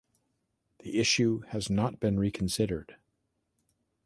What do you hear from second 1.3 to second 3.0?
has not been reconsidered.